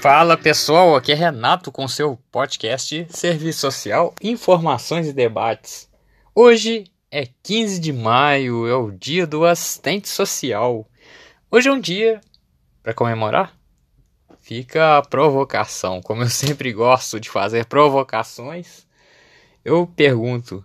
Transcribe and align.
Fala 0.00 0.36
pessoal, 0.36 0.94
aqui 0.94 1.10
é 1.10 1.14
Renato 1.16 1.72
com 1.72 1.88
seu 1.88 2.16
podcast 2.30 3.04
Serviço 3.10 3.58
Social, 3.58 4.14
Informações 4.22 5.08
e 5.08 5.12
Debates. 5.12 5.90
Hoje 6.32 6.84
é 7.10 7.26
15 7.42 7.80
de 7.80 7.92
maio, 7.92 8.68
é 8.68 8.76
o 8.76 8.92
dia 8.92 9.26
do 9.26 9.44
assistente 9.44 10.08
social. 10.08 10.88
Hoje 11.50 11.68
é 11.68 11.72
um 11.72 11.80
dia 11.80 12.20
para 12.80 12.94
comemorar? 12.94 13.58
Fica 14.40 14.98
a 14.98 15.02
provocação, 15.02 16.00
como 16.00 16.22
eu 16.22 16.30
sempre 16.30 16.72
gosto 16.72 17.18
de 17.18 17.28
fazer 17.28 17.64
provocações. 17.64 18.86
Eu 19.64 19.84
pergunto: 19.84 20.64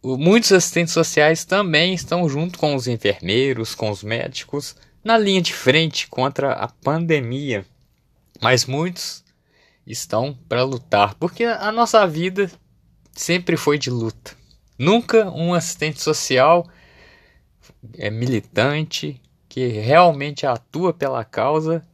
muitos 0.00 0.52
assistentes 0.52 0.94
sociais 0.94 1.44
também 1.44 1.92
estão 1.92 2.28
junto 2.28 2.56
com 2.56 2.76
os 2.76 2.86
enfermeiros, 2.86 3.74
com 3.74 3.90
os 3.90 4.04
médicos, 4.04 4.76
na 5.02 5.18
linha 5.18 5.42
de 5.42 5.52
frente 5.52 6.06
contra 6.06 6.52
a 6.52 6.68
pandemia. 6.68 7.66
Mas 8.40 8.66
muitos 8.66 9.24
estão 9.86 10.34
para 10.48 10.64
lutar, 10.64 11.14
porque 11.14 11.44
a 11.44 11.70
nossa 11.70 12.06
vida 12.06 12.50
sempre 13.12 13.56
foi 13.56 13.78
de 13.78 13.90
luta. 13.90 14.36
Nunca 14.78 15.30
um 15.30 15.54
assistente 15.54 16.02
social 16.02 16.68
é 17.96 18.10
militante 18.10 19.20
que 19.48 19.68
realmente 19.68 20.46
atua 20.46 20.92
pela 20.92 21.24
causa 21.24 21.86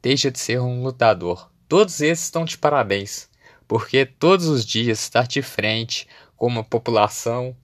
deixa 0.00 0.30
de 0.30 0.38
ser 0.38 0.60
um 0.60 0.82
lutador. 0.82 1.50
Todos 1.68 2.00
esses 2.00 2.24
estão 2.24 2.44
de 2.44 2.56
parabéns, 2.56 3.28
porque 3.66 4.06
todos 4.06 4.46
os 4.46 4.64
dias 4.64 5.00
estar 5.00 5.26
de 5.26 5.42
frente 5.42 6.06
com 6.36 6.46
uma 6.46 6.64
população 6.64 7.56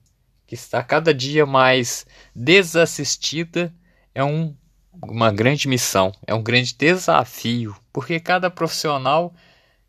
que 0.47 0.55
está 0.55 0.83
cada 0.83 1.13
dia 1.13 1.45
mais 1.45 2.07
desassistida 2.35 3.75
é 4.15 4.23
um 4.23 4.55
uma 5.03 5.33
grande 5.33 5.69
missão, 5.69 6.13
é 6.27 6.35
um 6.35 6.43
grande 6.43 6.75
desafio, 6.75 7.77
porque 7.93 8.21
cada 8.21 8.51
profissional, 8.51 9.35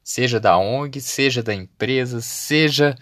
seja 0.04 0.40
da 0.40 0.58
ONG, 0.58 1.00
seja 1.02 1.42
da 1.42 1.54
empresa, 1.54 2.22
seja 2.22 2.96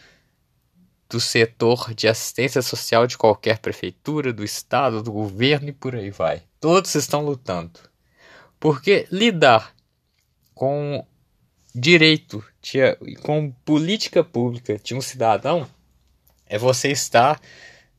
do 1.10 1.20
setor 1.20 1.94
de 1.94 2.08
assistência 2.08 2.62
social 2.62 3.06
de 3.06 3.18
qualquer 3.18 3.60
prefeitura, 3.60 4.34
do 4.34 4.44
estado, 4.44 5.04
do 5.04 5.12
governo 5.12 5.70
e 5.70 5.74
por 5.74 5.96
aí 5.96 6.10
vai. 6.10 6.44
Todos 6.60 6.96
estão 6.96 7.24
lutando. 7.24 7.80
Porque 8.60 9.08
lidar 9.12 9.76
com 10.54 11.06
direito, 11.74 12.44
com 13.22 13.52
política 13.64 14.24
pública 14.24 14.78
de 14.78 14.96
um 14.96 15.02
cidadão 15.02 15.68
é 16.48 16.58
você 16.58 16.90
estar 16.90 17.40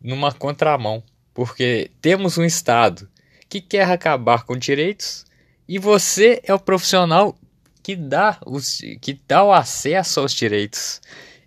numa 0.00 0.32
contramão. 0.32 1.02
Porque 1.34 1.90
temos 2.00 2.38
um 2.38 2.44
Estado 2.44 3.08
que 3.48 3.60
quer 3.60 3.90
acabar 3.90 4.44
com 4.44 4.56
direitos 4.56 5.24
e 5.68 5.78
você 5.78 6.40
é 6.44 6.54
o 6.54 6.60
profissional 6.60 7.36
que 7.82 7.94
dá, 7.94 8.38
os, 8.44 8.78
que 9.00 9.20
dá 9.28 9.44
o 9.44 9.52
acesso 9.52 10.20
aos 10.20 10.32
direitos. 10.32 11.00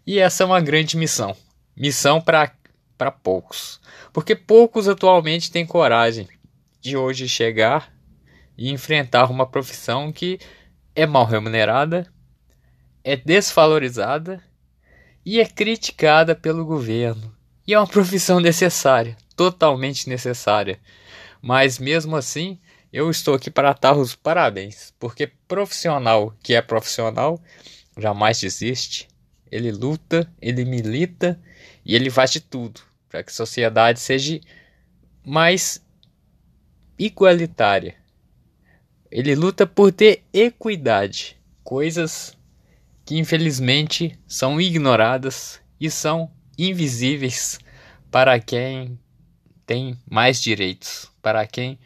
E 0.05 0.19
essa 0.19 0.43
é 0.43 0.45
uma 0.45 0.61
grande 0.61 0.97
missão. 0.97 1.35
Missão 1.75 2.21
para 2.21 3.11
poucos. 3.11 3.79
Porque 4.11 4.35
poucos 4.35 4.87
atualmente 4.87 5.51
têm 5.51 5.65
coragem 5.65 6.27
de 6.81 6.95
hoje 6.95 7.27
chegar 7.27 7.93
e 8.57 8.71
enfrentar 8.71 9.29
uma 9.29 9.45
profissão 9.45 10.11
que 10.11 10.39
é 10.95 11.05
mal 11.05 11.25
remunerada, 11.25 12.11
é 13.03 13.15
desvalorizada 13.15 14.43
e 15.25 15.39
é 15.39 15.45
criticada 15.45 16.35
pelo 16.35 16.65
governo. 16.65 17.33
E 17.67 17.73
é 17.73 17.79
uma 17.79 17.87
profissão 17.87 18.39
necessária, 18.39 19.15
totalmente 19.35 20.09
necessária. 20.09 20.79
Mas 21.41 21.79
mesmo 21.79 22.15
assim, 22.15 22.59
eu 22.91 23.09
estou 23.09 23.35
aqui 23.35 23.49
para 23.49 23.73
dar 23.73 23.95
os 23.95 24.15
parabéns, 24.15 24.93
porque 24.99 25.27
profissional 25.47 26.35
que 26.41 26.53
é 26.53 26.61
profissional 26.61 27.41
jamais 27.97 28.39
desiste. 28.39 29.07
Ele 29.51 29.71
luta, 29.71 30.31
ele 30.41 30.65
milita 30.65 31.39
e 31.85 31.95
ele 31.95 32.09
faz 32.09 32.31
de 32.31 32.39
tudo 32.39 32.81
para 33.07 33.23
que 33.23 33.31
a 33.31 33.33
sociedade 33.33 33.99
seja 33.99 34.39
mais 35.25 35.83
igualitária. 36.97 37.95
Ele 39.11 39.33
luta 39.33 39.65
por 39.65 39.91
ter 39.91 40.23
equidade, 40.31 41.39
coisas 41.63 42.37
que 43.05 43.17
infelizmente 43.17 44.19
são 44.27 44.61
ignoradas 44.61 45.59
e 45.79 45.89
são 45.89 46.31
invisíveis 46.57 47.57
para 48.11 48.39
quem 48.39 48.99
tem 49.69 49.95
mais 50.09 50.41
direitos, 50.41 51.11
para 51.21 51.45
quem 51.45 51.77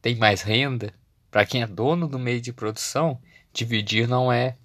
tem 0.00 0.16
mais 0.16 0.40
renda, 0.40 0.94
para 1.30 1.44
quem 1.44 1.60
é 1.60 1.66
dono 1.66 2.08
do 2.08 2.18
meio 2.18 2.40
de 2.40 2.50
produção, 2.50 3.20
dividir 3.52 4.08
não 4.08 4.32
é 4.32 4.56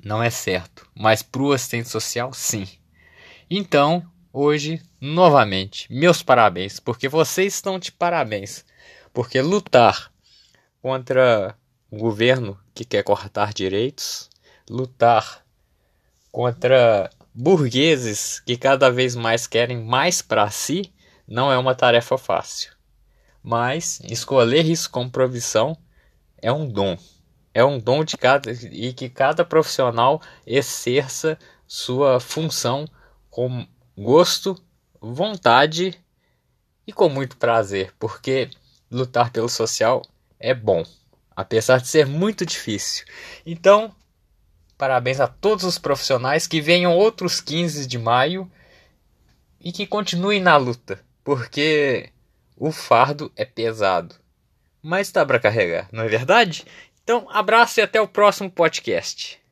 não 0.00 0.22
é 0.22 0.30
certo, 0.30 0.88
mas 0.94 1.24
para 1.24 1.42
o 1.42 1.50
assistente 1.50 1.88
social 1.88 2.32
sim. 2.32 2.68
Então, 3.50 4.08
hoje, 4.32 4.80
novamente, 5.00 5.92
meus 5.92 6.22
parabéns, 6.22 6.78
porque 6.78 7.08
vocês 7.08 7.54
estão 7.54 7.80
de 7.80 7.90
parabéns, 7.90 8.64
porque 9.12 9.42
lutar 9.42 10.12
contra 10.80 11.58
o 11.90 11.96
governo 11.96 12.56
que 12.72 12.84
quer 12.84 13.02
cortar 13.02 13.52
direitos, 13.52 14.30
lutar 14.70 15.44
contra 16.30 17.10
burgueses 17.34 18.38
que 18.38 18.56
cada 18.56 18.88
vez 18.88 19.16
mais 19.16 19.48
querem 19.48 19.82
mais 19.82 20.22
para 20.22 20.48
si, 20.48 20.92
não 21.26 21.50
é 21.50 21.58
uma 21.58 21.74
tarefa 21.74 22.16
fácil. 22.16 22.72
Mas 23.42 24.00
escolher 24.04 24.64
isso 24.66 24.90
como 24.90 25.10
provisão 25.10 25.76
é 26.38 26.52
um 26.52 26.68
dom. 26.68 26.96
É 27.52 27.64
um 27.64 27.78
dom 27.78 28.04
de 28.04 28.16
cada 28.16 28.52
e 28.52 28.92
que 28.92 29.08
cada 29.08 29.44
profissional 29.44 30.20
exerça 30.46 31.38
sua 31.66 32.20
função 32.20 32.86
com 33.30 33.66
gosto, 33.96 34.60
vontade 35.00 35.98
e 36.86 36.92
com 36.92 37.08
muito 37.08 37.36
prazer, 37.36 37.94
porque 37.98 38.50
lutar 38.90 39.30
pelo 39.30 39.48
social 39.48 40.02
é 40.38 40.54
bom, 40.54 40.84
apesar 41.34 41.80
de 41.80 41.88
ser 41.88 42.06
muito 42.06 42.44
difícil. 42.44 43.06
Então, 43.44 43.94
parabéns 44.76 45.18
a 45.18 45.26
todos 45.26 45.64
os 45.64 45.78
profissionais 45.78 46.46
que 46.46 46.60
venham 46.60 46.94
outros 46.94 47.40
15 47.40 47.86
de 47.86 47.98
maio 47.98 48.50
e 49.58 49.72
que 49.72 49.86
continuem 49.86 50.40
na 50.40 50.56
luta 50.56 51.05
porque 51.26 52.10
o 52.56 52.70
fardo 52.70 53.32
é 53.34 53.44
pesado. 53.44 54.14
Mas 54.80 55.10
dá 55.10 55.26
para 55.26 55.40
carregar, 55.40 55.88
não 55.90 56.04
é 56.04 56.08
verdade? 56.08 56.64
Então, 57.02 57.26
abraço 57.30 57.80
e 57.80 57.82
até 57.82 58.00
o 58.00 58.06
próximo 58.06 58.48
podcast. 58.48 59.42